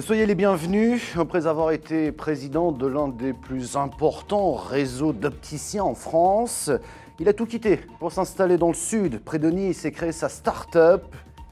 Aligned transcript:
Soyez 0.00 0.24
les 0.24 0.34
bienvenus. 0.34 1.16
Après 1.18 1.46
avoir 1.46 1.72
été 1.72 2.10
président 2.10 2.72
de 2.72 2.86
l'un 2.86 3.08
des 3.08 3.32
plus 3.32 3.76
importants 3.76 4.54
réseaux 4.54 5.12
d'opticiens 5.12 5.84
en 5.84 5.94
France, 5.94 6.70
il 7.18 7.28
a 7.28 7.32
tout 7.32 7.46
quitté 7.46 7.80
pour 7.98 8.10
s'installer 8.10 8.56
dans 8.56 8.68
le 8.68 8.74
sud, 8.74 9.20
près 9.20 9.38
de 9.38 9.50
Nice, 9.50 9.84
et 9.84 9.92
créer 9.92 10.12
sa 10.12 10.28
start-up. 10.28 11.04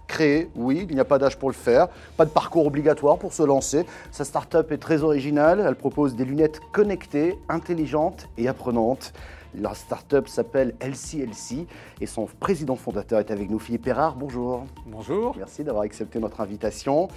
Créer, 0.09 0.51
oui, 0.57 0.87
il 0.89 0.95
n'y 0.95 1.01
a 1.01 1.05
pas 1.05 1.19
d'âge 1.19 1.37
pour 1.39 1.51
le 1.51 1.55
faire, 1.55 1.87
pas 2.17 2.25
de 2.25 2.31
parcours 2.31 2.67
obligatoire 2.67 3.19
pour 3.19 3.33
se 3.33 3.43
lancer. 3.43 3.85
Sa 4.11 4.25
start-up 4.25 4.73
est 4.73 4.79
très 4.79 5.03
originale, 5.03 5.63
elle 5.65 5.77
propose 5.77 6.17
des 6.17 6.25
lunettes 6.25 6.61
connectées, 6.73 7.39
intelligentes 7.49 8.27
et 8.39 8.49
apprenantes. 8.49 9.13
La 9.55 9.75
start-up 9.75 10.27
s'appelle 10.29 10.75
LCLC 10.81 11.67
et 12.01 12.07
son 12.07 12.27
président 12.41 12.75
fondateur 12.77 13.19
est 13.21 13.31
avec 13.31 13.49
nous, 13.51 13.59
Philippe 13.59 13.83
Perrard. 13.83 14.17
Bonjour. 14.17 14.65
Bonjour. 14.87 15.35
Merci 15.37 15.63
d'avoir 15.63 15.85
accepté 15.85 16.19
notre 16.19 16.41
invitation. 16.41 17.09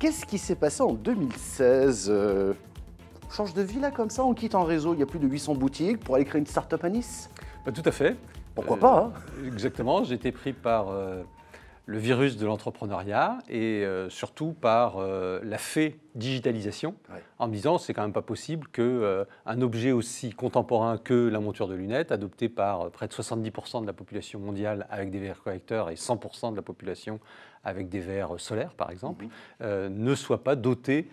Qu'est-ce 0.00 0.24
qui 0.26 0.38
s'est 0.38 0.54
passé 0.54 0.82
en 0.82 0.92
2016 0.94 2.08
euh, 2.10 2.54
on 3.26 3.30
Change 3.30 3.52
de 3.52 3.62
vie 3.62 3.78
là 3.80 3.90
comme 3.90 4.08
ça, 4.10 4.24
on 4.24 4.32
quitte 4.32 4.54
un 4.54 4.64
réseau, 4.64 4.94
il 4.94 5.00
y 5.00 5.02
a 5.02 5.06
plus 5.06 5.18
de 5.18 5.26
800 5.28 5.54
boutiques 5.54 6.00
pour 6.00 6.14
aller 6.14 6.24
créer 6.24 6.40
une 6.40 6.46
start-up 6.46 6.82
à 6.82 6.88
Nice? 6.88 7.28
Bah, 7.66 7.72
tout 7.72 7.82
à 7.84 7.90
fait. 7.92 8.16
Pourquoi 8.54 8.76
Euh, 8.76 8.80
pas 8.80 9.12
hein? 9.14 9.46
Exactement. 9.46 10.02
J'ai 10.04 10.14
été 10.14 10.32
pris 10.32 10.52
par 10.54 10.88
euh, 10.90 11.22
le 11.88 11.96
virus 11.98 12.36
de 12.36 12.44
l'entrepreneuriat 12.44 13.38
et 13.48 13.82
euh, 13.82 14.10
surtout 14.10 14.52
par 14.52 14.98
euh, 14.98 15.40
la 15.42 15.56
fée 15.56 15.98
digitalisation, 16.14 16.94
Ouais. 17.10 17.22
en 17.38 17.48
me 17.48 17.52
disant 17.54 17.78
c'est 17.78 17.94
quand 17.94 18.02
même 18.02 18.12
pas 18.12 18.20
possible 18.20 18.68
que 18.68 18.82
euh, 18.82 19.24
un 19.46 19.62
objet 19.62 19.90
aussi 19.90 20.30
contemporain 20.30 20.98
que 20.98 21.28
la 21.28 21.40
monture 21.40 21.66
de 21.66 21.74
lunettes, 21.74 22.12
adopté 22.12 22.50
par 22.50 22.90
près 22.90 23.08
de 23.08 23.12
70% 23.14 23.80
de 23.80 23.86
la 23.86 23.94
population 23.94 24.38
mondiale 24.38 24.86
avec 24.90 25.10
des 25.10 25.18
verres 25.18 25.42
correcteurs 25.42 25.88
et 25.88 25.94
100% 25.94 26.50
de 26.50 26.56
la 26.56 26.62
population 26.62 27.20
avec 27.64 27.88
des 27.88 28.00
verres 28.00 28.34
solaires, 28.38 28.74
par 28.74 28.90
exemple, 28.90 29.24
Mhm. 29.60 29.88
ne 29.88 30.14
soit 30.14 30.44
pas 30.44 30.56
doté 30.56 31.08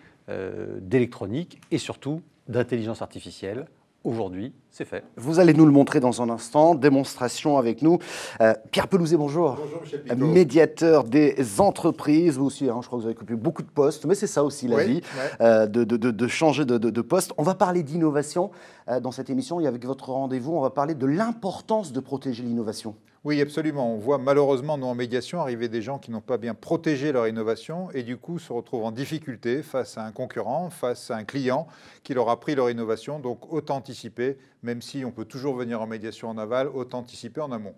d'électronique 0.80 1.60
et 1.70 1.78
surtout 1.78 2.22
d'intelligence 2.48 3.00
artificielle. 3.00 3.66
Aujourd'hui, 4.10 4.52
c'est 4.70 4.84
fait. 4.84 5.02
Vous 5.16 5.40
allez 5.40 5.52
nous 5.52 5.66
le 5.66 5.72
montrer 5.72 5.98
dans 5.98 6.22
un 6.22 6.30
instant. 6.30 6.76
Démonstration 6.76 7.58
avec 7.58 7.82
nous. 7.82 7.98
Euh, 8.40 8.54
Pierre 8.70 8.86
Pelouzet, 8.86 9.16
bonjour. 9.16 9.56
Bonjour, 9.60 9.80
Michel 9.82 9.98
Euh, 10.08 10.14
Picot. 10.14 10.26
Médiateur 10.28 11.02
des 11.02 11.34
entreprises, 11.58 12.38
vous 12.38 12.44
aussi, 12.46 12.70
hein, 12.70 12.78
je 12.82 12.86
crois 12.86 13.00
que 13.00 13.02
vous 13.02 13.08
avez 13.08 13.16
occupé 13.16 13.34
beaucoup 13.34 13.62
de 13.62 13.68
postes, 13.68 14.04
mais 14.04 14.14
c'est 14.14 14.28
ça 14.28 14.44
aussi 14.44 14.68
la 14.68 14.76
Oui, 14.76 14.84
vie, 14.86 14.94
ouais. 14.94 15.00
euh, 15.40 15.66
de, 15.66 15.82
de- 15.82 15.96
de- 15.96 16.12
de 16.12 16.28
changer 16.28 16.64
de, 16.64 16.78
de- 16.78 16.90
de 16.90 17.00
poste. 17.00 17.32
On 17.36 17.42
va 17.42 17.56
parler 17.56 17.82
d'innovation 17.82 18.52
euh, 18.88 19.00
dans 19.00 19.10
cette 19.10 19.28
émission 19.28 19.58
et 19.58 19.66
avec 19.66 19.84
votre 19.84 20.10
rendez-vous, 20.10 20.52
on 20.52 20.60
va 20.60 20.70
parler 20.70 20.94
de 20.94 21.06
l'importance 21.06 21.90
de 21.92 21.98
protéger 21.98 22.44
l'innovation. 22.44 22.94
Oui, 23.26 23.40
absolument. 23.40 23.92
On 23.92 23.98
voit 23.98 24.18
malheureusement, 24.18 24.78
nous 24.78 24.86
en 24.86 24.94
médiation, 24.94 25.40
arriver 25.40 25.68
des 25.68 25.82
gens 25.82 25.98
qui 25.98 26.12
n'ont 26.12 26.20
pas 26.20 26.38
bien 26.38 26.54
protégé 26.54 27.10
leur 27.10 27.26
innovation 27.26 27.90
et 27.90 28.04
du 28.04 28.16
coup 28.16 28.38
se 28.38 28.52
retrouvent 28.52 28.84
en 28.84 28.92
difficulté 28.92 29.64
face 29.64 29.98
à 29.98 30.04
un 30.04 30.12
concurrent, 30.12 30.70
face 30.70 31.10
à 31.10 31.16
un 31.16 31.24
client 31.24 31.66
qui 32.04 32.14
leur 32.14 32.28
a 32.28 32.38
pris 32.38 32.54
leur 32.54 32.70
innovation. 32.70 33.18
Donc 33.18 33.52
autant 33.52 33.78
anticiper, 33.78 34.38
même 34.62 34.80
si 34.80 35.04
on 35.04 35.10
peut 35.10 35.24
toujours 35.24 35.56
venir 35.56 35.82
en 35.82 35.88
médiation 35.88 36.28
en 36.28 36.38
aval, 36.38 36.68
autant 36.68 36.98
anticiper 37.00 37.40
en 37.40 37.50
amont. 37.50 37.74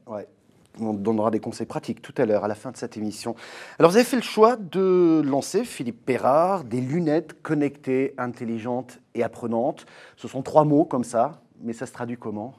On 0.80 0.92
donnera 0.92 1.30
des 1.30 1.40
conseils 1.40 1.66
pratiques 1.66 2.02
tout 2.02 2.14
à 2.18 2.26
l'heure, 2.26 2.44
à 2.44 2.48
la 2.48 2.54
fin 2.54 2.70
de 2.70 2.76
cette 2.76 2.98
émission. 2.98 3.34
Alors, 3.78 3.90
vous 3.90 3.96
avez 3.96 4.04
fait 4.04 4.16
le 4.16 4.22
choix 4.22 4.56
de 4.56 5.22
lancer, 5.24 5.64
Philippe 5.64 6.04
Perrard, 6.04 6.64
des 6.64 6.82
lunettes 6.82 7.40
connectées, 7.40 8.12
intelligentes 8.18 9.00
et 9.14 9.22
apprenantes. 9.22 9.86
Ce 10.18 10.28
sont 10.28 10.42
trois 10.42 10.64
mots 10.64 10.84
comme 10.84 11.04
ça, 11.04 11.40
mais 11.62 11.72
ça 11.72 11.86
se 11.86 11.92
traduit 11.92 12.18
comment? 12.18 12.54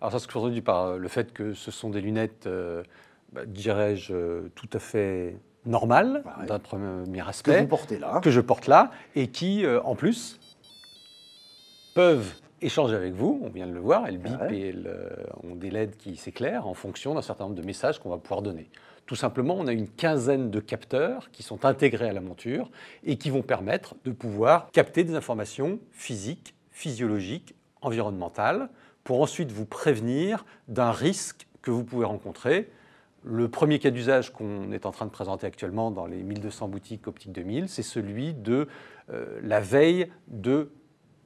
Alors 0.00 0.12
ça 0.12 0.18
se 0.18 0.26
traduit 0.26 0.62
par 0.62 0.84
euh, 0.84 0.96
le 0.98 1.08
fait 1.08 1.32
que 1.32 1.52
ce 1.52 1.70
sont 1.70 1.90
des 1.90 2.00
lunettes, 2.00 2.46
euh, 2.46 2.82
bah, 3.32 3.42
dirais-je, 3.46 4.12
euh, 4.14 4.48
tout 4.54 4.68
à 4.72 4.78
fait 4.78 5.36
normales, 5.66 6.22
Ouais. 6.40 6.46
d'un 6.46 6.58
premier 6.58 7.04
Que 7.22 7.28
aspect, 7.28 7.60
vous 7.60 7.66
portez 7.66 7.98
là. 7.98 8.20
que 8.22 8.30
je 8.30 8.40
porte 8.40 8.66
là, 8.66 8.90
et 9.14 9.28
qui, 9.28 9.64
euh, 9.66 9.80
en 9.82 9.94
plus, 9.94 10.38
peuvent 11.94 12.34
échanger 12.62 12.94
avec 12.96 13.12
vous, 13.14 13.40
on 13.42 13.48
vient 13.50 13.66
de 13.66 13.72
le 13.72 13.80
voir, 13.80 14.06
elles 14.06 14.18
bipent 14.18 14.40
Ouais. 14.40 14.56
et 14.56 14.68
elles 14.68 14.90
ont 15.44 15.54
des 15.54 15.70
LED 15.70 15.96
qui 15.96 16.16
s'éclairent 16.16 16.66
en 16.66 16.74
fonction 16.74 17.14
d'un 17.14 17.22
certain 17.22 17.44
nombre 17.44 17.56
de 17.56 17.62
messages 17.62 17.98
qu'on 17.98 18.10
va 18.10 18.18
pouvoir 18.18 18.42
donner. 18.42 18.70
Tout 19.06 19.16
simplement, 19.16 19.56
on 19.58 19.66
a 19.66 19.72
une 19.72 19.88
quinzaine 19.88 20.50
de 20.50 20.60
capteurs 20.60 21.30
qui 21.30 21.42
sont 21.42 21.64
intégrés 21.64 22.08
à 22.08 22.12
la 22.12 22.20
monture 22.20 22.70
et 23.04 23.16
qui 23.16 23.28
vont 23.30 23.42
permettre 23.42 23.96
de 24.04 24.12
pouvoir 24.12 24.70
capter 24.72 25.04
des 25.04 25.14
informations 25.14 25.78
physiques, 25.90 26.54
physiologiques, 26.70 27.54
environnementales, 27.82 28.68
pour 29.04 29.22
ensuite 29.22 29.52
vous 29.52 29.66
prévenir 29.66 30.44
d'un 30.68 30.92
risque 30.92 31.46
que 31.62 31.70
vous 31.70 31.84
pouvez 31.84 32.04
rencontrer. 32.04 32.70
Le 33.22 33.48
premier 33.48 33.78
cas 33.78 33.90
d'usage 33.90 34.32
qu'on 34.32 34.72
est 34.72 34.86
en 34.86 34.92
train 34.92 35.04
de 35.04 35.10
présenter 35.10 35.46
actuellement 35.46 35.90
dans 35.90 36.06
les 36.06 36.22
1200 36.22 36.68
boutiques 36.68 37.06
Optique 37.06 37.32
2000, 37.32 37.68
c'est 37.68 37.82
celui 37.82 38.32
de 38.32 38.66
euh, 39.10 39.38
la 39.42 39.60
veille 39.60 40.10
de 40.28 40.70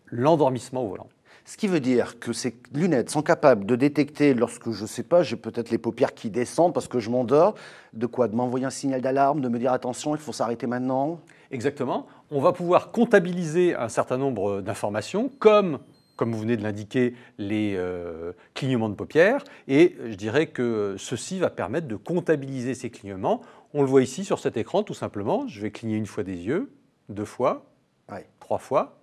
l'endormissement 0.06 0.84
au 0.84 0.88
volant. 0.88 1.08
Ce 1.46 1.58
qui 1.58 1.68
veut 1.68 1.80
dire 1.80 2.18
que 2.18 2.32
ces 2.32 2.56
lunettes 2.72 3.10
sont 3.10 3.22
capables 3.22 3.66
de 3.66 3.76
détecter 3.76 4.32
lorsque, 4.32 4.70
je 4.70 4.82
ne 4.82 4.86
sais 4.86 5.02
pas, 5.02 5.22
j'ai 5.22 5.36
peut-être 5.36 5.70
les 5.70 5.76
paupières 5.76 6.14
qui 6.14 6.30
descendent 6.30 6.72
parce 6.72 6.88
que 6.88 6.98
je 6.98 7.10
m'endors, 7.10 7.54
de 7.92 8.06
quoi? 8.06 8.28
De 8.28 8.34
m'envoyer 8.34 8.64
un 8.64 8.70
signal 8.70 9.02
d'alarme, 9.02 9.42
de 9.42 9.48
me 9.48 9.58
dire 9.58 9.72
attention, 9.72 10.14
il 10.14 10.20
faut 10.20 10.32
s'arrêter 10.32 10.66
maintenant? 10.66 11.20
Exactement. 11.50 12.06
On 12.30 12.40
va 12.40 12.52
pouvoir 12.52 12.92
comptabiliser 12.92 13.74
un 13.74 13.90
certain 13.90 14.16
nombre 14.16 14.62
d'informations, 14.62 15.30
comme, 15.38 15.80
comme 16.16 16.32
vous 16.32 16.38
venez 16.40 16.56
de 16.56 16.62
l'indiquer, 16.62 17.14
les 17.38 17.74
euh, 17.76 18.32
clignements 18.54 18.88
de 18.88 18.94
paupières. 18.94 19.42
Et 19.68 19.96
je 20.06 20.14
dirais 20.14 20.46
que 20.46 20.96
ceci 20.98 21.38
va 21.38 21.50
permettre 21.50 21.88
de 21.88 21.96
comptabiliser 21.96 22.74
ces 22.74 22.90
clignements. 22.90 23.40
On 23.72 23.82
le 23.82 23.88
voit 23.88 24.02
ici 24.02 24.24
sur 24.24 24.38
cet 24.38 24.56
écran, 24.56 24.82
tout 24.82 24.94
simplement. 24.94 25.46
Je 25.48 25.60
vais 25.60 25.70
cligner 25.70 25.96
une 25.96 26.06
fois 26.06 26.22
des 26.22 26.36
yeux, 26.36 26.72
deux 27.08 27.24
fois, 27.24 27.66
Ouais. 28.10 28.26
trois 28.40 28.58
fois. 28.58 29.00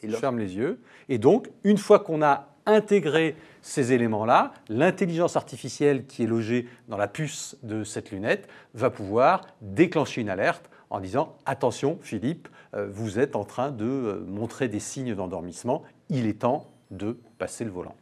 Et 0.00 0.08
je 0.08 0.16
ferme 0.16 0.38
les 0.38 0.54
yeux. 0.56 0.80
Et 1.08 1.18
donc, 1.18 1.50
une 1.64 1.78
fois 1.78 1.98
qu'on 1.98 2.22
a 2.22 2.48
intégré 2.66 3.34
ces 3.62 3.92
éléments-là, 3.92 4.52
l'intelligence 4.68 5.36
artificielle 5.36 6.06
qui 6.06 6.22
est 6.22 6.26
logée 6.26 6.68
dans 6.88 6.96
la 6.96 7.08
puce 7.08 7.56
de 7.62 7.82
cette 7.82 8.12
lunette 8.12 8.48
va 8.74 8.90
pouvoir 8.90 9.46
déclencher 9.60 10.20
une 10.20 10.30
alerte 10.30 10.70
en 10.90 11.00
disant 11.00 11.36
attention 11.46 11.98
Philippe, 12.02 12.48
euh, 12.74 12.86
vous 12.90 13.18
êtes 13.18 13.36
en 13.36 13.44
train 13.44 13.70
de 13.70 13.84
euh, 13.84 14.24
montrer 14.26 14.68
des 14.68 14.80
signes 14.80 15.14
d'endormissement, 15.14 15.82
il 16.08 16.26
est 16.26 16.40
temps 16.40 16.66
de 16.90 17.18
passer 17.38 17.64
le 17.64 17.70
volant. 17.70 17.94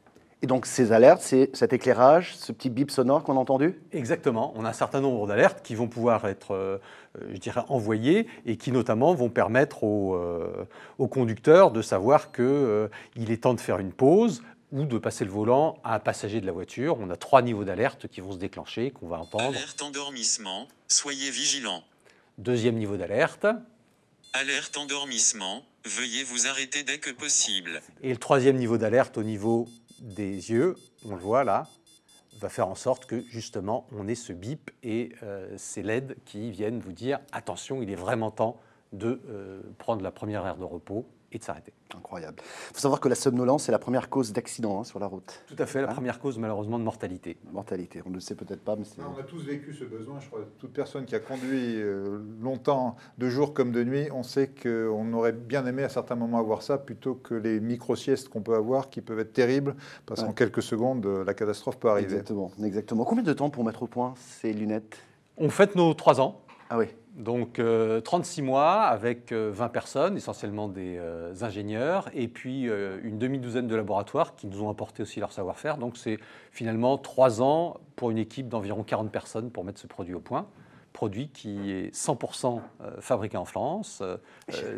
Et 0.43 0.47
donc 0.47 0.67
ces 0.67 0.93
alertes, 0.93 1.23
c'est 1.23 1.51
cet 1.55 1.73
éclairage, 1.73 2.37
ce 2.37 2.53
petit 2.53 2.69
bip 2.69 2.91
sonore 2.91 3.25
qu'on 3.25 3.37
a 3.37 3.41
entendu? 3.41 3.81
Exactement. 3.93 4.53
On 4.55 4.65
a 4.65 4.69
un 4.69 4.75
certain 4.75 5.01
nombre 5.01 5.27
d'alertes 5.27 5.63
qui 5.63 5.75
vont 5.75 5.89
pouvoir 5.89 6.27
être, 6.27 6.55
euh, 6.55 6.79
euh, 7.19 7.31
je 7.33 7.39
dirais, 7.39 7.63
envoyées 7.69 8.27
et 8.45 8.57
qui 8.57 8.71
notamment 8.71 9.15
vont 9.15 9.31
permettre 9.31 9.83
au, 9.83 10.15
euh, 10.15 10.67
au 10.99 11.09
conducteur 11.09 11.71
de 11.71 11.81
savoir 11.81 12.33
qu'il 12.33 13.31
est 13.31 13.43
temps 13.43 13.55
de 13.55 13.61
faire 13.61 13.79
une 13.79 13.93
pause 13.93 14.43
ou 14.73 14.85
de 14.85 14.99
passer 14.99 15.25
le 15.25 15.31
volant 15.31 15.79
à 15.85 15.95
un 15.95 15.99
passager 15.99 16.41
de 16.41 16.47
la 16.47 16.53
voiture. 16.53 16.99
On 17.01 17.09
a 17.09 17.17
trois 17.17 17.41
niveaux 17.41 17.65
d'alerte 17.65 18.09
qui 18.09 18.21
vont 18.21 18.33
se 18.33 18.39
déclencher, 18.39 18.91
qu'on 18.91 19.09
va 19.09 19.19
entendre. 19.19 19.57
Alerte 19.57 19.81
endormissement, 19.81 20.69
soyez 20.87 21.31
vigilant. 21.31 21.83
Deuxième 22.37 22.75
niveau 22.77 22.97
d'alerte. 22.97 23.47
Alerte 24.35 24.77
endormissement, 24.77 25.65
veuillez 25.87 26.25
vous 26.25 26.47
arrêter 26.47 26.83
dès 26.83 26.99
que 26.99 27.11
possible. 27.11 27.81
Et 28.03 28.11
le 28.11 28.19
troisième 28.19 28.57
niveau 28.57 28.79
d'alerte 28.79 29.17
au 29.19 29.23
niveau 29.23 29.69
des 30.01 30.51
yeux, 30.51 30.77
on 31.05 31.15
le 31.15 31.21
voit 31.21 31.45
là, 31.45 31.69
va 32.41 32.49
faire 32.49 32.69
en 32.69 32.75
sorte 32.75 33.07
que 33.07 33.21
justement 33.31 33.87
on 33.93 34.09
ait 34.09 34.15
ce 34.15 34.33
bip 34.33 34.71
et 34.83 35.13
euh, 35.23 35.49
ces 35.57 35.83
LED 35.83 36.17
qui 36.25 36.51
viennent 36.51 36.81
vous 36.81 36.93
dire 36.93 37.19
attention, 37.33 37.83
il 37.83 37.91
est 37.91 37.97
vraiment 37.97 38.31
temps 38.31 38.61
de 38.93 39.21
euh, 39.29 39.63
prendre 39.79 40.03
la 40.03 40.11
première 40.11 40.47
aire 40.47 40.57
de 40.57 40.65
repos 40.65 41.07
et 41.37 41.39
de 41.39 41.45
s'arrêter. 41.45 41.73
Incroyable. 41.97 42.37
Il 42.71 42.75
faut 42.75 42.81
savoir 42.81 43.01
que 43.01 43.09
la 43.09 43.15
somnolence 43.15 43.69
est 43.69 43.73
la 43.73 43.79
première 43.79 44.09
cause 44.11 44.33
d'accident 44.33 44.81
hein, 44.81 44.85
sur 44.85 44.99
la 44.99 45.07
route. 45.07 45.43
Tout 45.47 45.55
à 45.59 45.67
fait, 45.67 45.83
la 45.83 45.91
Hein 45.91 45.93
première 45.95 46.19
cause 46.19 46.39
malheureusement 46.39 46.79
de 46.79 46.85
mortalité. 46.85 47.37
Mortalité, 47.53 48.03
on 48.05 48.11
ne 48.11 48.15
le 48.15 48.21
sait 48.21 48.35
peut-être 48.35 48.63
pas, 48.63 48.75
mais 48.77 48.85
c'est... 48.85 49.01
On 49.03 49.19
a 49.19 49.23
tous 49.23 49.45
vécu 49.45 49.73
ce 49.73 49.85
besoin, 49.85 50.19
je 50.21 50.27
crois. 50.29 50.41
Toute 50.59 50.73
personne 50.73 51.05
qui 51.05 51.15
a 51.15 51.21
conduit 51.21 51.81
euh, 51.81 52.19
longtemps, 52.41 52.97
de 53.19 53.29
jour 53.29 53.55
comme 53.55 53.71
de 53.73 53.85
nuit, 53.85 54.09
on 54.13 54.23
sait 54.23 54.49
qu'on 54.49 55.13
aurait 55.13 55.33
bien 55.33 55.65
aimé 55.67 55.85
à 55.85 55.89
certains 55.89 56.17
moments 56.17 56.39
avoir 56.39 56.63
ça 56.63 56.79
plutôt 56.79 57.15
que 57.15 57.35
les 57.35 57.61
micro-siestes 57.61 58.29
qu'on 58.29 58.43
peut 58.43 58.55
avoir 58.55 58.91
qui 58.91 59.01
peuvent 59.01 59.21
être 59.21 59.33
terribles 59.33 59.77
parce 60.07 60.21
Ouais. 60.23 60.27
qu'en 60.29 60.33
quelques 60.33 60.63
secondes, 60.63 61.05
euh, 61.07 61.25
la 61.25 61.35
catastrophe 61.35 61.79
peut 61.79 61.89
arriver. 61.91 62.07
Exactement, 62.15 62.51
exactement. 62.65 63.05
Combien 63.05 63.23
de 63.25 63.33
temps 63.33 63.51
pour 63.51 63.65
mettre 63.65 63.83
au 63.83 63.87
point 63.87 64.15
ces 64.19 64.53
lunettes? 64.53 64.97
On 65.37 65.51
fête 65.51 65.75
nos 65.77 65.93
trois 65.95 66.21
ans, 66.21 66.41
Ah 66.71 66.79
oui, 66.79 66.87
donc 67.17 67.59
euh, 67.59 68.03
36 68.03 68.43
mois 68.43 68.83
avec 68.83 69.33
euh, 69.33 69.51
20 69.53 69.69
personnes, 69.71 70.17
essentiellement 70.19 70.69
des 70.69 70.99
euh, 70.99 71.33
ingénieurs, 71.41 72.11
et 72.13 72.29
puis 72.29 72.69
euh, 72.69 73.01
une 73.03 73.19
demi-douzaine 73.19 73.67
de 73.67 73.75
laboratoires 73.75 74.37
qui 74.37 74.47
nous 74.47 74.63
ont 74.63 74.69
apporté 74.69 75.03
aussi 75.03 75.19
leur 75.19 75.33
savoir-faire. 75.33 75.79
Donc 75.79 75.97
c'est 75.97 76.19
finalement 76.53 76.99
trois 76.99 77.41
ans 77.41 77.81
pour 77.97 78.11
une 78.11 78.19
équipe 78.19 78.49
d'environ 78.49 78.83
40 78.83 79.11
personnes 79.11 79.51
pour 79.51 79.65
mettre 79.65 79.81
ce 79.81 79.87
produit 79.87 80.15
au 80.15 80.21
point. 80.21 80.47
produit 80.93 81.29
qui 81.31 81.71
est 81.71 81.95
100% 81.95 82.61
fabriqué 83.01 83.37
en 83.37 83.45
France. 83.45 84.03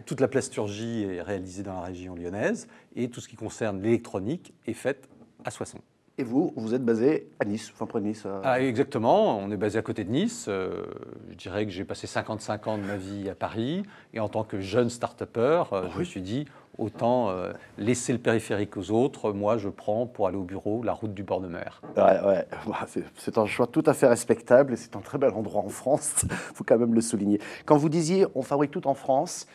toute 0.06 0.20
la 0.20 0.28
plasturgie 0.28 1.04
est 1.04 1.22
réalisée 1.22 1.62
dans 1.62 1.74
la 1.74 1.82
région 1.82 2.14
lyonnaise 2.14 2.68
et 2.96 3.08
tout 3.08 3.20
ce 3.20 3.28
qui 3.28 3.36
concerne 3.36 3.80
l'électronique 3.82 4.54
est 4.66 4.74
fait 4.74 5.08
à 5.44 5.50
Soissons. 5.50 5.80
Et 6.20 6.24
vous, 6.24 6.52
vous 6.56 6.74
êtes 6.74 6.84
basé 6.84 7.30
à 7.38 7.44
Nice, 7.44 7.70
enfin 7.72 7.86
près 7.86 8.00
de 8.00 8.06
Nice 8.06 8.26
ah, 8.42 8.60
Exactement, 8.60 9.38
on 9.38 9.52
est 9.52 9.56
basé 9.56 9.78
à 9.78 9.82
côté 9.82 10.02
de 10.02 10.10
Nice. 10.10 10.46
Euh, 10.48 10.84
je 11.30 11.36
dirais 11.36 11.64
que 11.64 11.70
j'ai 11.70 11.84
passé 11.84 12.08
55 12.08 12.66
ans 12.66 12.76
de 12.76 12.82
ma 12.82 12.96
vie 12.96 13.28
à 13.28 13.36
Paris. 13.36 13.84
Et 14.14 14.18
en 14.18 14.28
tant 14.28 14.42
que 14.42 14.60
jeune 14.60 14.90
start-upper, 14.90 15.62
euh, 15.72 15.88
je 15.94 15.98
me 16.00 16.02
suis 16.02 16.20
dit, 16.20 16.46
autant 16.76 17.30
euh, 17.30 17.52
laisser 17.78 18.12
le 18.12 18.18
périphérique 18.18 18.76
aux 18.76 18.90
autres. 18.90 19.32
Moi, 19.32 19.58
je 19.58 19.68
prends 19.68 20.06
pour 20.06 20.26
aller 20.26 20.36
au 20.36 20.42
bureau 20.42 20.82
la 20.82 20.92
route 20.92 21.14
du 21.14 21.22
bord 21.22 21.40
de 21.40 21.46
mer. 21.46 21.80
Ouais, 21.96 22.20
ouais. 22.26 22.44
Bah, 22.66 22.86
c'est 23.16 23.38
un 23.38 23.46
choix 23.46 23.68
tout 23.68 23.84
à 23.86 23.94
fait 23.94 24.08
respectable 24.08 24.72
et 24.72 24.76
c'est 24.76 24.96
un 24.96 25.00
très 25.00 25.18
bel 25.18 25.30
endroit 25.30 25.62
en 25.62 25.68
France. 25.68 26.24
Il 26.24 26.30
faut 26.54 26.64
quand 26.64 26.78
même 26.78 26.94
le 26.94 27.00
souligner. 27.00 27.40
Quand 27.64 27.76
vous 27.76 27.88
disiez, 27.88 28.26
on 28.34 28.42
fabrique 28.42 28.72
tout 28.72 28.88
en 28.88 28.94
France, 28.94 29.46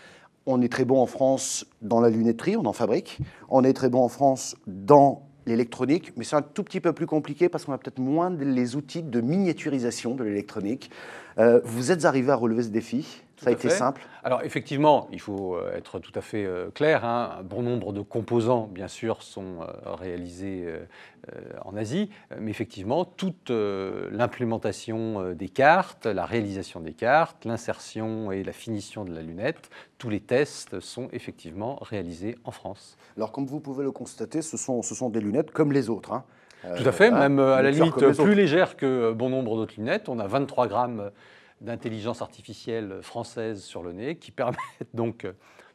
on 0.46 0.62
est 0.62 0.72
très 0.72 0.86
bon 0.86 1.02
en 1.02 1.08
France 1.08 1.66
dans 1.82 2.00
la 2.00 2.10
lunetterie, 2.10 2.56
on 2.56 2.66
en 2.66 2.74
fabrique. 2.74 3.20
On 3.50 3.66
est 3.66 3.74
très 3.74 3.90
bon 3.90 4.02
en 4.02 4.10
France 4.10 4.56
dans 4.66 5.24
l'électronique, 5.46 6.14
mais 6.16 6.24
c'est 6.24 6.36
un 6.36 6.42
tout 6.42 6.64
petit 6.64 6.80
peu 6.80 6.94
plus 6.94 7.06
compliqué 7.06 7.50
parce 7.50 7.66
qu'on 7.66 7.74
a 7.74 7.78
peut-être 7.78 8.00
moins 8.00 8.30
les 8.30 8.76
outils 8.76 9.04
de 9.04 9.22
miniaturisation 9.22 10.16
de 10.16 10.24
l'électronique. 10.24 10.90
Euh, 11.38 11.60
vous 11.64 11.92
êtes 11.92 12.06
arrivé 12.06 12.32
à 12.32 12.36
relever 12.36 12.64
ce 12.64 12.70
défi 12.70 13.22
ça 13.44 13.50
a 13.50 13.54
été 13.54 13.70
simple 13.70 14.02
Alors 14.24 14.42
effectivement, 14.44 15.08
il 15.12 15.20
faut 15.20 15.56
euh, 15.56 15.76
être 15.76 16.00
tout 16.00 16.12
à 16.16 16.22
fait 16.22 16.46
euh, 16.46 16.70
clair. 16.72 17.06
Hein. 17.06 17.38
Un 17.40 17.44
bon 17.44 17.62
nombre 17.62 17.94
de 17.94 18.02
composants, 18.02 18.70
bien 18.72 18.88
sûr, 18.88 19.22
sont 19.22 19.60
réalisés 19.86 20.68
en 21.64 21.76
Asie, 21.76 22.10
mais 22.40 22.52
effectivement, 22.52 23.06
toute 23.06 23.50
l'implémentation 23.50 25.34
des 25.34 25.50
cartes, 25.50 26.06
la 26.06 26.26
réalisation 26.26 26.80
des 26.80 26.94
cartes, 26.94 27.46
l'insertion 27.46 28.32
et 28.32 28.44
la 28.44 28.52
finition 28.52 29.06
de 29.06 29.14
la 29.14 29.22
lunette, 29.22 29.70
tous 29.98 30.10
les 30.10 30.20
tests 30.20 30.80
sont 30.80 31.08
effectivement 31.12 31.78
réalisés 31.82 32.38
en 32.44 32.52
France. 32.52 32.98
Alors 33.18 33.32
comme 33.32 33.46
vous 33.46 33.60
pouvez 33.60 33.84
le 33.84 33.92
constater, 33.92 34.42
ce 34.42 34.58
sont, 34.58 34.82
ce 34.82 34.96
sont 34.96 35.10
des 35.10 35.22
lunettes 35.22 35.52
comme 35.52 35.72
les 35.72 35.90
autres. 35.90 36.12
Hein. 36.12 36.24
Tout 36.78 36.88
à 36.88 36.92
fait, 36.92 37.12
même 37.12 37.40
à 37.40 37.62
la 37.62 37.72
limite 37.72 37.96
plus 37.96 38.36
légère 38.36 38.78
que 38.78 39.12
bon 39.12 39.30
nombre 39.30 39.56
d'autres 39.56 39.76
lunettes. 39.78 40.08
On 40.08 40.20
a 40.20 40.28
23 40.28 40.68
grammes 40.68 41.12
d'intelligence 41.64 42.22
artificielle 42.22 43.00
française 43.02 43.64
sur 43.64 43.82
le 43.82 43.94
nez 43.94 44.18
qui 44.18 44.32
permettent 44.32 44.60
donc 44.94 45.26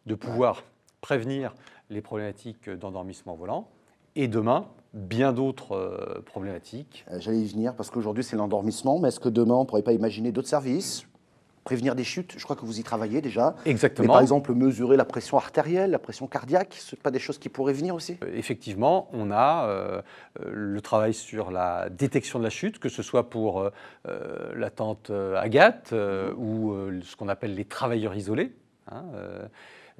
de 0.06 0.14
pouvoir 0.14 0.62
prévenir 1.00 1.54
les 1.90 2.00
problématiques 2.00 2.70
d'endormissement 2.70 3.34
volant. 3.34 3.68
Et 4.14 4.28
demain, 4.28 4.68
bien 4.94 5.32
d'autres 5.32 5.72
euh, 5.72 6.22
problématiques. 6.24 7.04
Euh, 7.10 7.18
j'allais 7.20 7.40
y 7.40 7.46
venir 7.46 7.74
parce 7.74 7.90
qu'aujourd'hui 7.90 8.24
c'est 8.24 8.36
l'endormissement, 8.36 8.98
mais 8.98 9.08
est-ce 9.08 9.20
que 9.20 9.28
demain 9.28 9.54
on 9.54 9.60
ne 9.60 9.66
pourrait 9.66 9.82
pas 9.82 9.92
imaginer 9.92 10.32
d'autres 10.32 10.48
services? 10.48 11.07
Prévenir 11.68 11.94
des 11.94 12.04
chutes, 12.04 12.32
je 12.38 12.44
crois 12.44 12.56
que 12.56 12.64
vous 12.64 12.80
y 12.80 12.82
travaillez 12.82 13.20
déjà. 13.20 13.54
Exactement. 13.66 14.06
Mais 14.06 14.12
par 14.14 14.22
exemple, 14.22 14.54
mesurer 14.54 14.96
la 14.96 15.04
pression 15.04 15.36
artérielle, 15.36 15.90
la 15.90 15.98
pression 15.98 16.26
cardiaque, 16.26 16.74
ce 16.78 16.96
pas 16.96 17.10
des 17.10 17.18
choses 17.18 17.36
qui 17.36 17.50
pourraient 17.50 17.74
venir 17.74 17.94
aussi? 17.94 18.16
Euh, 18.24 18.32
Effectivement, 18.34 19.10
on 19.12 19.30
a 19.30 19.66
euh, 19.66 20.00
le 20.50 20.80
travail 20.80 21.12
sur 21.12 21.50
la 21.50 21.90
détection 21.90 22.38
de 22.38 22.44
la 22.44 22.48
chute, 22.48 22.78
que 22.78 22.88
ce 22.88 23.02
soit 23.02 23.28
pour 23.28 23.60
euh, 23.60 23.70
la 24.56 24.70
tante 24.70 25.10
Agathe 25.36 25.92
ou 26.38 26.74
ce 27.02 27.16
qu'on 27.16 27.28
appelle 27.28 27.54
les 27.54 27.66
travailleurs 27.66 28.14
isolés. 28.14 28.54
Hein, 28.90 29.04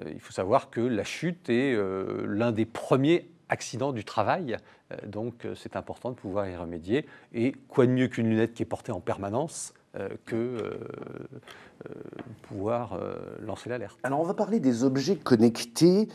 il 0.06 0.20
faut 0.20 0.32
savoir 0.32 0.70
que 0.70 0.80
la 0.80 1.04
chute 1.04 1.50
est 1.50 1.76
l'un 2.24 2.52
des 2.52 2.64
premiers 2.64 3.28
accidents 3.50 3.92
du 3.92 4.04
travail. 4.04 4.56
Donc 5.06 5.46
c'est 5.54 5.76
important 5.76 6.12
de 6.12 6.16
pouvoir 6.16 6.48
y 6.48 6.56
remédier. 6.56 7.04
Et 7.34 7.52
quoi 7.68 7.84
de 7.84 7.92
mieux 7.92 8.08
qu'une 8.08 8.30
lunette 8.30 8.54
qui 8.54 8.62
est 8.62 8.72
portée 8.74 8.92
en 8.92 9.00
permanence 9.00 9.74
euh, 9.87 9.87
que 10.24 10.36
euh, 10.36 10.80
euh, 11.86 11.92
pouvoir 12.42 12.98
lancer 13.40 13.68
l'alerte. 13.68 13.98
Alors 14.02 14.20
on 14.20 14.24
va 14.24 14.34
parler 14.34 14.60
des 14.60 14.84
objets 14.84 15.16
connectés 15.16 16.08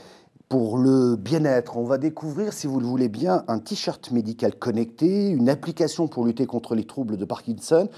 pour 0.50 0.78
le 0.78 1.16
bien-être. 1.16 1.78
On 1.78 1.84
va 1.84 1.98
découvrir, 1.98 2.54
si 2.54 2.68
vous 2.68 2.80
le 2.80 2.86
voulez 2.86 3.10
bien, 3.10 3.44
un 3.48 3.60
t-shirt 3.60 4.12
médical 4.12 4.56
connecté, 4.56 5.30
une 5.30 5.50
application 5.50 6.08
pour 6.08 6.26
lutter 6.26 6.46
contre 6.46 6.76
les 6.76 6.84
troubles 6.84 7.18
de 7.18 7.26
Parkinson, 7.26 7.90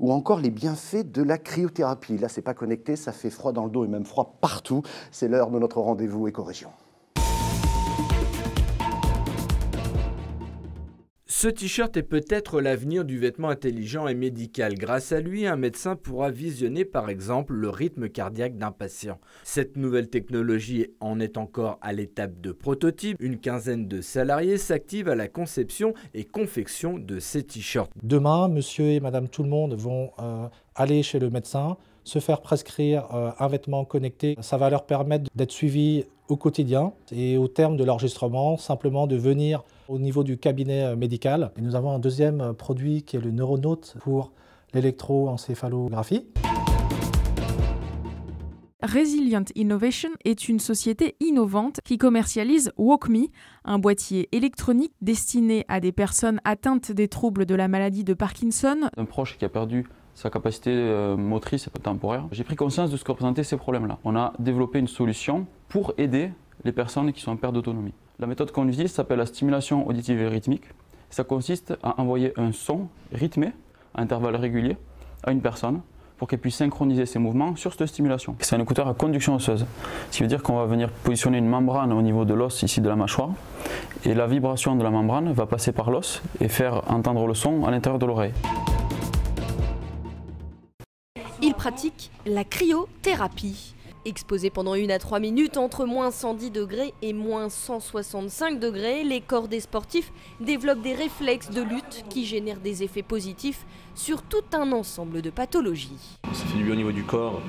ou 0.00 0.12
encore 0.12 0.40
les 0.40 0.50
bienfaits 0.50 1.12
de 1.12 1.22
la 1.22 1.38
cryothérapie. 1.38 2.18
Là, 2.18 2.28
c'est 2.28 2.42
pas 2.42 2.54
connecté, 2.54 2.96
ça 2.96 3.12
fait 3.12 3.30
froid 3.30 3.52
dans 3.52 3.64
le 3.64 3.70
dos 3.70 3.84
et 3.84 3.88
même 3.88 4.06
froid 4.06 4.34
partout. 4.40 4.82
C'est 5.12 5.28
l'heure 5.28 5.50
de 5.50 5.58
notre 5.58 5.80
rendez-vous 5.80 6.26
éco-région. 6.26 6.70
Ce 11.40 11.48
t-shirt 11.48 11.96
est 11.96 12.02
peut-être 12.02 12.60
l'avenir 12.60 13.06
du 13.06 13.18
vêtement 13.18 13.48
intelligent 13.48 14.06
et 14.06 14.14
médical. 14.14 14.74
Grâce 14.74 15.10
à 15.10 15.20
lui, 15.20 15.46
un 15.46 15.56
médecin 15.56 15.96
pourra 15.96 16.30
visionner 16.30 16.84
par 16.84 17.08
exemple 17.08 17.54
le 17.54 17.70
rythme 17.70 18.10
cardiaque 18.10 18.58
d'un 18.58 18.72
patient. 18.72 19.18
Cette 19.42 19.78
nouvelle 19.78 20.10
technologie 20.10 20.88
en 21.00 21.18
est 21.18 21.38
encore 21.38 21.78
à 21.80 21.94
l'étape 21.94 22.42
de 22.42 22.52
prototype. 22.52 23.16
Une 23.20 23.38
quinzaine 23.38 23.88
de 23.88 24.02
salariés 24.02 24.58
s'activent 24.58 25.08
à 25.08 25.14
la 25.14 25.28
conception 25.28 25.94
et 26.12 26.24
confection 26.24 26.98
de 26.98 27.18
ces 27.18 27.42
t-shirts. 27.42 27.90
Demain, 28.02 28.48
monsieur 28.48 28.88
et 28.88 29.00
madame 29.00 29.26
tout 29.26 29.42
le 29.42 29.48
monde 29.48 29.72
vont 29.72 30.10
euh, 30.18 30.46
aller 30.74 31.02
chez 31.02 31.18
le 31.18 31.30
médecin, 31.30 31.78
se 32.04 32.18
faire 32.18 32.42
prescrire 32.42 33.14
euh, 33.14 33.30
un 33.38 33.48
vêtement 33.48 33.86
connecté. 33.86 34.36
Ça 34.42 34.58
va 34.58 34.68
leur 34.68 34.84
permettre 34.84 35.30
d'être 35.34 35.52
suivis 35.52 36.04
au 36.28 36.36
quotidien 36.36 36.92
et 37.10 37.38
au 37.38 37.48
terme 37.48 37.78
de 37.78 37.84
l'enregistrement, 37.84 38.58
simplement 38.58 39.06
de 39.06 39.16
venir 39.16 39.64
au 39.90 39.98
niveau 39.98 40.22
du 40.22 40.38
cabinet 40.38 40.84
euh, 40.84 40.96
médical. 40.96 41.50
Et 41.58 41.60
nous 41.60 41.74
avons 41.74 41.90
un 41.90 41.98
deuxième 41.98 42.40
euh, 42.40 42.52
produit 42.52 43.02
qui 43.02 43.16
est 43.16 43.20
le 43.20 43.32
Neuronaute 43.32 43.96
pour 44.00 44.32
l'électroencéphalographie. 44.72 46.26
Resilient 48.82 49.44
Innovation 49.56 50.10
est 50.24 50.48
une 50.48 50.58
société 50.58 51.16
innovante 51.20 51.80
qui 51.84 51.98
commercialise 51.98 52.72
WalkMe, 52.78 53.26
un 53.64 53.78
boîtier 53.78 54.28
électronique 54.32 54.94
destiné 55.02 55.66
à 55.68 55.80
des 55.80 55.92
personnes 55.92 56.40
atteintes 56.44 56.90
des 56.90 57.08
troubles 57.08 57.44
de 57.44 57.54
la 57.54 57.68
maladie 57.68 58.04
de 58.04 58.14
Parkinson. 58.14 58.88
Un 58.96 59.04
proche 59.04 59.36
qui 59.36 59.44
a 59.44 59.50
perdu 59.50 59.86
sa 60.14 60.30
capacité 60.30 60.70
euh, 60.70 61.16
motrice 61.16 61.66
et 61.66 61.80
temporaire. 61.80 62.26
J'ai 62.30 62.44
pris 62.44 62.56
conscience 62.56 62.90
de 62.90 62.96
ce 62.96 63.04
que 63.04 63.10
représentaient 63.10 63.44
ces 63.44 63.56
problèmes-là. 63.56 63.98
On 64.04 64.16
a 64.16 64.32
développé 64.38 64.78
une 64.78 64.88
solution 64.88 65.46
pour 65.68 65.92
aider 65.98 66.30
les 66.64 66.72
personnes 66.72 67.12
qui 67.12 67.20
sont 67.20 67.32
en 67.32 67.36
perte 67.36 67.54
d'autonomie. 67.54 67.94
La 68.20 68.26
méthode 68.26 68.52
qu'on 68.52 68.68
utilise 68.68 68.92
s'appelle 68.92 69.16
la 69.16 69.24
stimulation 69.24 69.88
auditive 69.88 70.20
et 70.20 70.28
rythmique. 70.28 70.64
Ça 71.08 71.24
consiste 71.24 71.78
à 71.82 71.98
envoyer 71.98 72.34
un 72.38 72.52
son 72.52 72.88
rythmé 73.14 73.52
à 73.94 74.02
intervalles 74.02 74.36
réguliers 74.36 74.76
à 75.22 75.32
une 75.32 75.40
personne 75.40 75.80
pour 76.18 76.28
qu'elle 76.28 76.38
puisse 76.38 76.56
synchroniser 76.56 77.06
ses 77.06 77.18
mouvements 77.18 77.56
sur 77.56 77.72
cette 77.72 77.86
stimulation. 77.86 78.36
C'est 78.40 78.56
un 78.56 78.60
écouteur 78.60 78.88
à 78.88 78.92
conduction 78.92 79.36
osseuse, 79.36 79.64
ce 80.10 80.16
qui 80.18 80.22
veut 80.22 80.28
dire 80.28 80.42
qu'on 80.42 80.56
va 80.56 80.66
venir 80.66 80.90
positionner 80.90 81.38
une 81.38 81.48
membrane 81.48 81.94
au 81.94 82.02
niveau 82.02 82.26
de 82.26 82.34
l'os 82.34 82.62
ici 82.62 82.82
de 82.82 82.90
la 82.90 82.96
mâchoire 82.96 83.30
et 84.04 84.12
la 84.12 84.26
vibration 84.26 84.76
de 84.76 84.82
la 84.82 84.90
membrane 84.90 85.32
va 85.32 85.46
passer 85.46 85.72
par 85.72 85.90
l'os 85.90 86.20
et 86.42 86.48
faire 86.48 86.82
entendre 86.92 87.26
le 87.26 87.32
son 87.32 87.64
à 87.64 87.70
l'intérieur 87.70 87.98
de 87.98 88.04
l'oreille. 88.04 88.34
Il 91.40 91.54
pratique 91.54 92.10
la 92.26 92.44
cryothérapie. 92.44 93.74
Exposés 94.06 94.48
pendant 94.48 94.74
une 94.74 94.90
à 94.90 94.98
trois 94.98 95.20
minutes 95.20 95.58
entre 95.58 95.84
moins 95.84 96.10
110 96.10 96.50
degrés 96.50 96.94
et 97.02 97.12
moins 97.12 97.50
165 97.50 98.58
degrés, 98.58 99.04
les 99.04 99.20
corps 99.20 99.46
des 99.46 99.60
sportifs 99.60 100.10
développent 100.40 100.80
des 100.80 100.94
réflexes 100.94 101.50
de 101.50 101.60
lutte 101.60 102.04
qui 102.08 102.24
génèrent 102.24 102.60
des 102.60 102.82
effets 102.82 103.02
positifs 103.02 103.66
sur 103.94 104.22
tout 104.22 104.44
un 104.54 104.72
ensemble 104.72 105.20
de 105.20 105.28
pathologies. 105.28 106.18
Ça 106.32 106.46
fait 106.46 106.56
du 106.56 106.64
bien 106.64 106.72
au 106.72 106.76
niveau 106.76 106.92
du 106.92 107.04
corps, 107.04 107.42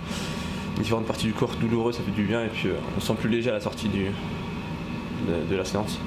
différentes 0.78 1.06
parties 1.06 1.28
du 1.28 1.34
corps 1.34 1.56
douloureuses, 1.56 1.96
ça 1.96 2.04
fait 2.04 2.12
du 2.12 2.26
bien 2.26 2.44
et 2.44 2.50
puis 2.50 2.68
euh, 2.68 2.76
on 2.98 3.00
se 3.00 3.08
sent 3.08 3.16
plus 3.18 3.30
léger 3.30 3.50
à 3.50 3.54
la 3.54 3.62
sortie 3.62 3.88
du, 3.88 4.08
de 5.50 5.56
la 5.56 5.64
séance. 5.64 6.00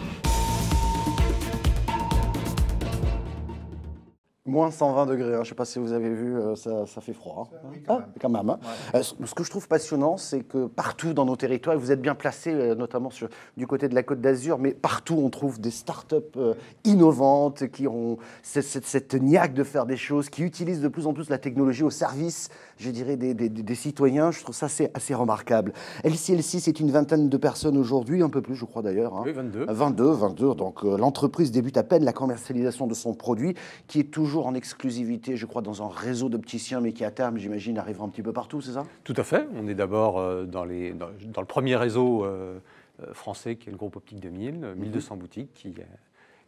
Moins 4.54 4.70
120 4.70 5.06
degrés, 5.06 5.30
hein. 5.30 5.34
je 5.34 5.38
ne 5.40 5.44
sais 5.46 5.54
pas 5.56 5.64
si 5.64 5.80
vous 5.80 5.90
avez 5.90 6.14
vu, 6.14 6.36
euh, 6.36 6.54
ça, 6.54 7.00
fait 7.00 7.12
froid. 7.12 7.50
Hein. 7.50 7.56
quand 7.64 7.98
même. 7.98 8.04
Ah, 8.06 8.18
quand 8.20 8.28
même 8.28 8.50
hein. 8.50 8.58
euh, 8.94 9.02
ce 9.02 9.34
que 9.34 9.42
je 9.42 9.50
trouve 9.50 9.66
passionnant, 9.66 10.16
c'est 10.16 10.44
que 10.44 10.66
partout 10.66 11.12
dans 11.12 11.24
nos 11.24 11.34
territoires, 11.34 11.76
vous 11.76 11.90
êtes 11.90 12.00
bien 12.00 12.14
placés, 12.14 12.52
euh, 12.54 12.76
notamment 12.76 13.10
sur, 13.10 13.28
du 13.56 13.66
côté 13.66 13.88
de 13.88 13.96
la 13.96 14.04
Côte 14.04 14.20
d'Azur, 14.20 14.60
mais 14.60 14.70
partout 14.70 15.16
on 15.20 15.28
trouve 15.28 15.60
des 15.60 15.72
start-up 15.72 16.38
innovantes 16.84 17.66
qui 17.66 17.88
ont 17.88 18.18
cette, 18.44 18.86
cette, 18.86 19.14
niaque 19.14 19.54
de 19.54 19.64
faire 19.64 19.86
des 19.86 19.96
choses, 19.96 20.30
qui 20.30 20.44
utilisent 20.44 20.82
de 20.82 20.86
plus 20.86 21.08
en 21.08 21.14
plus 21.14 21.30
la 21.30 21.38
technologie 21.38 21.82
au 21.82 21.90
service, 21.90 22.48
je 22.76 22.90
dirais, 22.90 23.16
des, 23.16 23.34
des, 23.34 23.74
citoyens. 23.74 24.30
Je 24.30 24.40
trouve 24.40 24.54
ça 24.54 24.66
assez, 24.66 24.88
assez 24.94 25.14
remarquable. 25.14 25.72
LCLC, 26.04 26.60
c'est 26.60 26.78
une 26.78 26.92
vingtaine 26.92 27.28
de 27.28 27.36
personnes 27.36 27.76
aujourd'hui, 27.76 28.22
un 28.22 28.30
peu 28.30 28.40
plus, 28.40 28.54
je 28.54 28.66
crois 28.66 28.82
d'ailleurs. 28.82 29.20
Oui, 29.24 29.32
22. 29.32 29.66
22, 29.68 30.12
22. 30.12 30.54
Donc 30.54 30.84
l'entreprise 30.84 31.50
débute 31.50 31.76
à 31.76 31.82
peine 31.82 32.04
la 32.04 32.12
commercialisation 32.12 32.86
de 32.86 32.94
son 32.94 33.14
produit, 33.14 33.56
qui 33.88 33.98
est 33.98 34.12
toujours 34.12 34.43
en 34.44 34.54
exclusivité, 34.54 35.36
je 35.36 35.46
crois, 35.46 35.62
dans 35.62 35.82
un 35.82 35.88
réseau 35.88 36.28
d'opticiens, 36.28 36.80
mais 36.80 36.92
qui 36.92 37.04
à 37.04 37.10
terme, 37.10 37.38
j'imagine, 37.38 37.78
arrivera 37.78 38.04
un 38.04 38.08
petit 38.08 38.22
peu 38.22 38.32
partout, 38.32 38.60
c'est 38.60 38.72
ça? 38.72 38.84
Tout 39.02 39.14
à 39.16 39.24
fait. 39.24 39.48
On 39.56 39.66
est 39.66 39.74
d'abord 39.74 40.18
euh, 40.18 40.44
dans, 40.44 40.64
les, 40.64 40.92
dans, 40.92 41.08
le 41.40 41.46
premier 41.46 41.76
réseau 41.76 42.24
euh, 42.24 42.58
euh, 43.02 43.14
français 43.14 43.56
qui 43.56 43.68
est 43.68 43.72
le 43.72 43.78
groupe 43.78 43.96
Optique 43.96 44.20
2000, 44.20 44.74
1200 44.76 45.14
mhm. 45.14 45.20
boutiques 45.20 45.54
qui, 45.54 45.74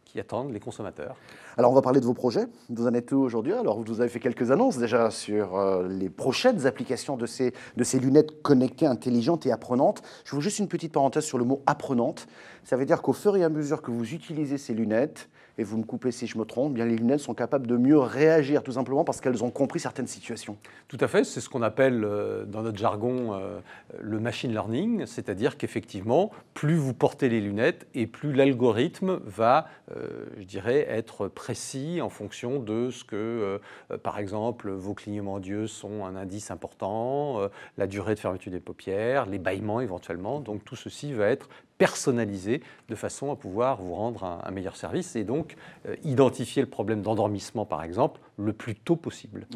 qui 0.07 0.19
attendent 0.19 0.51
les 0.53 0.59
consommateurs. 0.59 1.15
Alors 1.57 1.71
on 1.71 1.75
va 1.75 1.81
parler 1.81 1.99
de 1.99 2.05
vos 2.05 2.13
projets. 2.13 2.47
Vous 2.69 2.87
en 2.87 2.93
êtes 2.93 3.11
où 3.11 3.17
aujourd'hui? 3.17 3.53
Alors 3.53 3.83
vous 3.83 3.99
avez 3.99 4.09
fait 4.09 4.19
quelques 4.19 4.51
annonces 4.51 4.77
déjà 4.77 5.11
sur 5.11 5.57
euh, 5.57 5.87
les 5.87 6.09
prochaines 6.09 6.65
applications 6.65 7.17
de 7.17 7.25
ces, 7.25 7.53
de 7.75 7.83
ces 7.83 7.99
lunettes 7.99 8.41
connectées, 8.41 8.85
intelligentes 8.85 9.45
et 9.45 9.51
apprenantes. 9.51 10.01
Je 10.23 10.35
vous 10.35 10.41
juste 10.41 10.59
une 10.59 10.67
petite 10.67 10.93
parenthèse 10.93 11.25
sur 11.25 11.37
le 11.37 11.43
mot 11.43 11.61
apprenante. 11.65 12.27
Ça 12.63 12.77
veut 12.77 12.85
dire 12.85 13.01
qu'au 13.01 13.13
fur 13.13 13.35
et 13.35 13.43
à 13.43 13.49
mesure 13.49 13.81
que 13.81 13.91
vous 13.91 14.13
utilisez 14.13 14.57
ces 14.57 14.73
lunettes, 14.73 15.29
et 15.57 15.63
vous 15.63 15.77
me 15.77 15.83
coupez 15.83 16.11
si 16.11 16.27
je 16.27 16.37
me 16.37 16.45
trompe, 16.45 16.73
bien 16.73 16.85
les 16.85 16.95
lunettes 16.95 17.19
sont 17.19 17.33
capables 17.33 17.67
de 17.67 17.77
mieux 17.77 17.97
réagir, 17.97 18.63
tout 18.63 18.73
simplement 18.73 19.03
parce 19.03 19.21
qu'elles 19.21 19.43
ont 19.43 19.49
compris 19.49 19.79
certaines 19.79 20.07
situations. 20.07 20.57
Tout 20.87 20.97
à 20.99 21.07
fait, 21.07 21.23
c'est 21.23 21.41
ce 21.41 21.49
qu'on 21.49 21.61
appelle 21.61 22.03
euh, 22.03 22.45
dans 22.45 22.61
notre 22.61 22.77
jargon 22.77 23.33
euh, 23.33 23.59
le 23.99 24.19
machine 24.19 24.51
learning, 24.51 25.05
c'est-à-dire 25.05 25.57
qu'effectivement, 25.57 26.31
plus 26.53 26.75
vous 26.75 26.93
portez 26.93 27.29
les 27.29 27.41
lunettes 27.41 27.87
et 27.95 28.07
plus 28.07 28.33
l'algorithme 28.33 29.19
va, 29.25 29.67
euh, 29.95 30.25
je 30.37 30.43
dirais, 30.43 30.85
être 30.89 31.27
précis 31.27 32.01
en 32.01 32.09
fonction 32.09 32.59
de 32.59 32.91
ce 32.91 33.03
que, 33.03 33.59
par 34.03 34.19
exemple, 34.19 34.69
vos 34.69 34.93
clignements 34.93 35.39
d'yeux 35.39 35.67
sont 35.67 36.05
un 36.05 36.15
indice 36.15 36.51
important, 36.51 37.49
la 37.77 37.87
durée 37.87 38.15
de 38.15 38.19
fermeture 38.19 38.51
des 38.51 38.59
paupières, 38.59 39.25
les 39.25 39.39
bâillements 39.39 39.81
éventuellement. 39.81 40.39
Donc 40.39 40.63
tout 40.63 40.75
ceci 40.75 41.13
va 41.13 41.27
être 41.27 41.49
personnalisé 41.77 42.61
de 42.89 42.95
façon 42.95 43.31
à 43.31 43.35
pouvoir 43.35 43.81
vous 43.81 43.93
rendre 43.93 44.23
un, 44.23 44.51
meilleur 44.51 44.75
service 44.75 45.15
et 45.15 45.23
donc 45.23 45.55
euh, 45.87 45.95
identifier 46.03 46.61
le 46.61 46.69
problème 46.69 47.01
d'endormissement 47.01 47.65
par 47.65 47.83
exemple 47.83 48.19
le 48.37 48.53
plus 48.53 48.75
tôt 48.75 48.95
possible. 48.95 49.47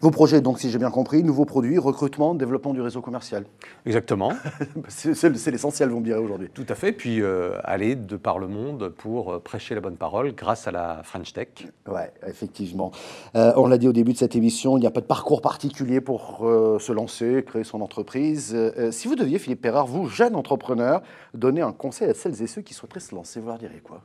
Vos 0.00 0.10
projets, 0.10 0.40
donc 0.40 0.58
si 0.58 0.70
j'ai 0.70 0.78
bien 0.78 0.90
compris, 0.90 1.22
nouveaux 1.22 1.44
produits, 1.44 1.78
recrutement, 1.78 2.34
développement 2.34 2.72
du 2.72 2.80
réseau 2.80 3.00
commercial. 3.00 3.44
Exactement. 3.84 4.32
c'est 4.88 5.50
l'essentiel, 5.50 5.88
vous 5.90 6.00
me 6.00 6.04
direz 6.04 6.18
aujourd'hui. 6.18 6.48
Tout 6.54 6.66
à 6.68 6.74
fait, 6.74 6.92
puis 6.92 7.20
euh, 7.20 7.58
aller 7.64 7.96
de 7.96 8.16
par 8.16 8.38
le 8.38 8.48
monde 8.48 8.90
pour 8.90 9.32
euh, 9.32 9.38
prêcher 9.38 9.74
la 9.74 9.80
bonne 9.80 9.96
parole 9.96 10.34
grâce 10.34 10.68
à 10.68 10.70
la 10.70 11.02
French 11.02 11.32
Tech. 11.32 11.48
Oui, 11.88 12.02
effectivement. 12.26 12.92
on 13.34 13.66
l'a 13.66 13.78
dit 13.78 13.88
au 13.88 13.92
début 13.92 14.12
de 14.12 14.18
cette 14.18 14.36
émission, 14.36 14.76
il 14.76 14.80
n'y 14.80 14.86
a 14.86 14.90
pas 14.90 15.00
de 15.00 15.06
parcours 15.06 15.42
particulier 15.42 16.00
pour 16.00 16.38
se 16.40 16.92
lancer, 16.92 17.42
créer 17.46 17.64
son 17.64 17.80
entreprise. 17.80 18.56
si 18.90 19.08
vous 19.08 19.16
deviez, 19.16 19.38
Philippe 19.38 19.62
Perrard, 19.62 19.86
vous, 19.86 20.06
jeune 20.06 20.36
entrepreneur, 20.36 21.02
donner 21.34 21.62
un 21.62 21.72
conseil 21.72 22.10
à 22.10 22.14
celles 22.14 22.40
et 22.42 22.46
ceux 22.46 22.62
qui 22.62 22.74
souhaiteraient 22.74 23.00
se 23.00 23.14
lancer, 23.14 23.40
vous 23.40 23.48
leur 23.48 23.58
direz 23.58 23.80
quoi? 23.82 24.02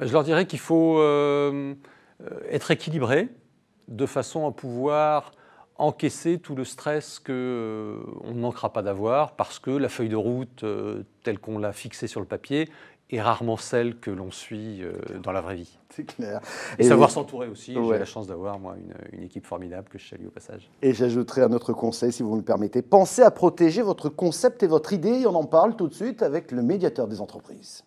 Je 0.00 0.12
leur 0.12 0.24
dirais 0.24 0.46
qu'il 0.46 0.58
faut 0.58 0.98
euh, 0.98 1.74
être 2.50 2.70
équilibré 2.70 3.28
de 3.88 4.06
façon 4.06 4.46
à 4.46 4.52
pouvoir 4.52 5.32
encaisser 5.76 6.38
tout 6.38 6.54
le 6.54 6.64
stress 6.64 7.18
qu'on 7.18 7.32
euh, 7.32 7.98
ne 8.26 8.40
manquera 8.40 8.72
pas 8.72 8.82
d'avoir 8.82 9.32
parce 9.32 9.58
que 9.58 9.70
la 9.70 9.88
feuille 9.88 10.08
de 10.08 10.16
route 10.16 10.62
euh, 10.62 11.02
telle 11.24 11.38
qu'on 11.38 11.58
l'a 11.58 11.72
fixée 11.72 12.06
sur 12.06 12.20
le 12.20 12.26
papier 12.26 12.68
est 13.10 13.20
rarement 13.20 13.56
celle 13.56 13.98
que 13.98 14.10
l'on 14.10 14.30
suit 14.30 14.82
euh, 14.82 14.92
dans 15.22 15.32
la 15.32 15.40
vraie 15.40 15.56
vie. 15.56 15.78
C'est 15.90 16.04
clair. 16.04 16.40
Et, 16.78 16.84
savoir 16.84 17.10
s'entourer 17.10 17.48
aussi. 17.48 17.74
J'ai 17.74 17.98
la 17.98 18.04
chance 18.04 18.26
d'avoir, 18.26 18.58
moi, 18.58 18.76
une, 18.76 18.94
une, 19.12 19.24
équipe 19.24 19.44
formidable 19.44 19.88
que 19.88 19.98
je 19.98 20.08
salue 20.08 20.26
au 20.26 20.30
passage. 20.30 20.70
Et 20.80 20.94
j'ajouterai 20.94 21.42
un 21.42 21.52
autre 21.52 21.72
conseil, 21.72 22.12
si 22.12 22.22
vous 22.22 22.32
me 22.32 22.38
le 22.38 22.42
permettez. 22.42 22.80
Pensez 22.82 23.22
à 23.22 23.30
protéger 23.30 23.82
votre 23.82 24.08
concept 24.08 24.62
et 24.62 24.66
votre 24.66 24.92
idée. 24.92 25.26
On 25.26 25.34
en 25.34 25.44
parle 25.44 25.76
tout 25.76 25.86
de 25.86 25.94
suite 25.94 26.22
avec 26.22 26.50
le 26.50 26.62
médiateur 26.62 27.06
des 27.06 27.20
entreprises. 27.20 27.84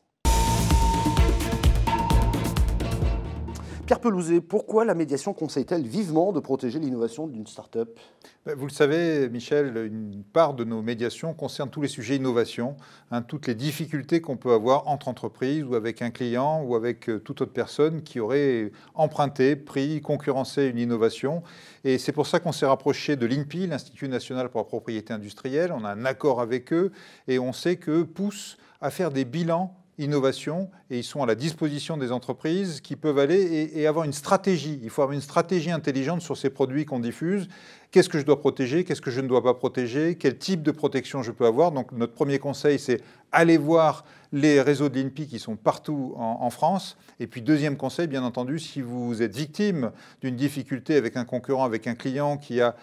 Pierre 3.87 4.01
Pelouzet, 4.01 4.41
pourquoi 4.41 4.83
la 4.83 4.93
médiation 4.93 5.33
conseille-t-elle 5.33 5.87
vivement 5.87 6.33
de 6.33 6.41
protéger 6.41 6.77
l'innovation 6.77 7.25
d'une 7.25 7.47
start-up? 7.47 7.97
Ben, 8.45 8.53
Vous 8.53 8.65
le 8.65 8.71
savez, 8.71 9.29
Michel, 9.29 9.77
une 9.77 10.25
part 10.25 10.55
de 10.55 10.65
nos 10.65 10.81
médiations 10.81 11.33
concerne 11.33 11.69
tous 11.69 11.81
les 11.81 11.87
sujets 11.87 12.17
innovation, 12.17 12.75
hein, 13.11 13.21
toutes 13.21 13.47
les 13.47 13.55
difficultés 13.55 14.19
qu'on 14.19 14.35
peut 14.35 14.51
avoir 14.51 14.89
entre 14.89 15.07
entreprises 15.07 15.63
ou 15.63 15.75
avec 15.75 16.01
un 16.01 16.09
client 16.09 16.63
ou 16.63 16.75
avec 16.75 17.07
euh, 17.07 17.19
toute 17.19 17.39
autre 17.39 17.53
personne 17.53 18.03
qui 18.03 18.19
aurait 18.19 18.73
emprunté, 18.93 19.55
pris, 19.55 20.01
concurrencé 20.01 20.65
une 20.65 20.79
innovation. 20.79 21.41
Et 21.85 21.97
c'est 21.97 22.11
pour 22.11 22.27
ça 22.27 22.41
qu'on 22.41 22.51
s'est 22.51 22.65
rapproché 22.65 23.15
de 23.15 23.25
l'INPI, 23.25 23.67
l'Institut 23.67 24.09
national 24.09 24.49
pour 24.49 24.59
la 24.59 24.65
propriété 24.65 25.13
industrielle. 25.13 25.71
On 25.71 25.85
a 25.85 25.91
un 25.91 26.03
accord 26.03 26.41
avec 26.41 26.73
eux 26.73 26.91
et 27.29 27.39
on 27.39 27.53
sait 27.53 27.77
qu'eux 27.77 28.05
poussent 28.05 28.57
à 28.81 28.91
faire 28.91 29.11
des 29.11 29.23
bilans 29.23 29.73
innovation 29.97 30.69
et 30.89 30.99
ils 30.99 31.03
sont 31.03 31.23
à 31.23 31.25
la 31.25 31.35
disposition 31.35 31.97
des 31.97 32.11
entreprises 32.11 32.81
qui 32.81 32.95
peuvent 32.95 33.17
aller 33.17 33.71
et, 33.73 33.87
avoir 33.87 34.05
une 34.05 34.13
stratégie. 34.13 34.79
Il 34.83 34.89
faut 34.89 35.01
avoir 35.01 35.13
une 35.13 35.21
stratégie 35.21 35.71
intelligente 35.71 36.21
sur 36.21 36.37
ces 36.37 36.49
produits 36.49 36.85
qu'on 36.85 36.99
diffuse. 36.99 37.47
Qu'est-ce 37.91 38.09
que 38.09 38.19
je 38.19 38.25
dois 38.25 38.39
protéger? 38.39 38.83
Qu'est-ce 38.83 39.01
que 39.01 39.11
je 39.11 39.21
ne 39.21 39.27
dois 39.27 39.43
pas 39.43 39.53
protéger? 39.53 40.15
Quel 40.15 40.37
type 40.37 40.61
de 40.61 40.71
protection 40.71 41.23
je 41.23 41.31
peux 41.31 41.45
avoir? 41.45 41.71
Donc 41.71 41.91
notre 41.93 42.13
premier 42.13 42.37
conseil, 42.37 42.77
c'est 42.77 43.01
aller 43.31 43.57
voir 43.57 44.05
les 44.31 44.61
réseaux 44.61 44.89
de 44.89 44.99
l'INPI 44.99 45.27
qui 45.27 45.39
sont 45.39 45.55
partout 45.55 46.13
en, 46.17 46.39
en, 46.41 46.49
France. 46.49 46.97
Et 47.19 47.27
puis 47.27 47.41
deuxième 47.41 47.77
conseil, 47.77 48.07
bien 48.07 48.23
entendu, 48.23 48.59
si 48.59 48.81
vous 48.81 49.21
êtes 49.21 49.35
victime 49.35 49.91
d'une 50.21 50.35
difficulté 50.35 50.95
avec 50.95 51.17
un 51.17 51.25
concurrent, 51.25 51.63
avec 51.63 51.87
un 51.87 51.95
client 51.95 52.37
qui 52.37 52.61
a 52.61 52.75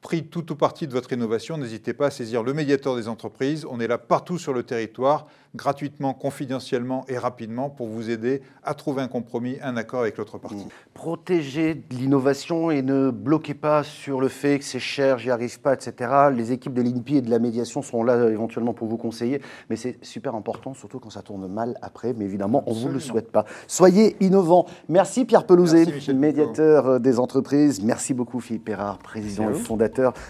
pris 0.00 0.24
tout 0.24 0.52
ou 0.52 0.56
partie 0.56 0.86
de 0.86 0.92
votre 0.92 1.12
innovation, 1.12 1.58
n'hésitez 1.58 1.92
pas 1.92 2.06
à 2.06 2.10
saisir 2.10 2.42
le 2.42 2.54
médiateur 2.54 2.94
des 2.96 3.08
entreprises. 3.08 3.66
On 3.68 3.80
est 3.80 3.88
là 3.88 3.98
partout 3.98 4.38
sur 4.38 4.52
le 4.52 4.62
territoire 4.62 5.26
gratuitement, 5.56 6.12
confidentiellement 6.12 7.04
et 7.08 7.16
rapidement 7.16 7.70
pour 7.70 7.88
vous 7.88 8.10
aider 8.10 8.42
à 8.62 8.74
trouver 8.74 9.00
un 9.02 9.08
compromis, 9.08 9.56
un 9.62 9.76
accord 9.76 10.00
avec 10.00 10.18
l'autre 10.18 10.36
partie. 10.36 10.56
Mmh. 10.56 10.68
Protégez 10.92 11.82
l'innovation 11.90 12.70
et 12.70 12.82
ne 12.82 13.10
bloquez 13.10 13.54
pas 13.54 13.82
sur 13.82 14.20
le 14.20 14.28
fait 14.28 14.58
que 14.58 14.64
c'est 14.64 14.78
cher, 14.78 15.18
j'y 15.18 15.30
arrive 15.30 15.58
pas, 15.60 15.72
etc. 15.72 16.12
Les 16.34 16.52
équipes 16.52 16.74
de 16.74 16.82
l'INPI 16.82 17.16
et 17.16 17.22
de 17.22 17.30
la 17.30 17.38
médiation 17.38 17.80
sont 17.80 18.02
là 18.02 18.28
éventuellement 18.28 18.74
pour 18.74 18.88
vous 18.88 18.98
conseiller, 18.98 19.40
mais 19.70 19.76
c'est 19.76 19.98
super 20.02 20.34
important, 20.34 20.74
surtout 20.74 21.00
quand 21.00 21.10
ça 21.10 21.22
tourne 21.22 21.48
mal 21.48 21.78
après. 21.80 22.12
Mais 22.12 22.26
évidemment, 22.26 22.62
on 22.66 22.74
ne 22.74 22.78
vous 22.78 22.88
le 22.88 23.00
souhaite 23.00 23.32
pas. 23.32 23.46
Soyez 23.66 24.16
innovants. 24.20 24.66
Merci 24.88 25.24
Pierre 25.24 25.46
Pelouzet, 25.46 25.86
médiateur 26.14 27.00
des 27.00 27.18
entreprises. 27.18 27.82
Merci 27.82 28.12
beaucoup 28.12 28.40
Philippe 28.40 28.66
Perrard, 28.66 28.98
président 28.98 29.50
et 29.50 29.54
fondateur 29.54 29.87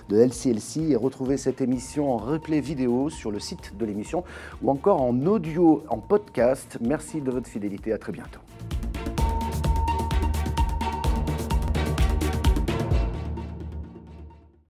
de 0.09 0.17
LCLC. 0.17 0.91
Et 0.91 0.97
retrouvez 0.97 1.37
cette 1.37 1.61
émission 1.61 2.13
en 2.13 2.17
replay 2.17 2.61
vidéo 2.61 3.11
sur 3.11 3.31
le 3.31 3.41
site 3.41 3.77
de 3.77 3.85
l'émission 3.85 4.25
ou 4.63 4.71
encore 4.71 5.03
en 5.03 5.09
en 5.09 5.27
audio, 5.27 5.83
en 5.89 5.99
podcast. 5.99 6.79
Merci 6.81 7.21
de 7.21 7.31
votre 7.31 7.49
fidélité. 7.49 7.93
À 7.93 7.99
très 7.99 8.13
bientôt. 8.13 8.48